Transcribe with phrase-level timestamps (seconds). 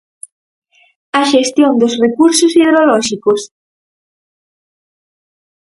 [1.19, 3.41] A xestión dos recursos hidrolóxicos.